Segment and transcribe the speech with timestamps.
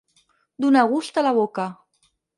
[0.65, 1.67] Donar gust a la boca.